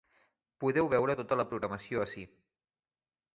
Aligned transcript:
Podeu 0.63 0.89
veure 0.93 1.15
tota 1.19 1.37
la 1.41 1.45
programació 1.51 2.03
ací. 2.07 2.25